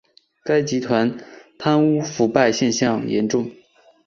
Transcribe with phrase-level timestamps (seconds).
[0.43, 1.15] 该集团
[1.59, 3.51] 贪污腐败现象严重。